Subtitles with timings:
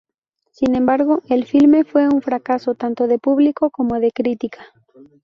[0.51, 4.65] Sin embargo, el filme fue un fracaso tanto de público como de crítica.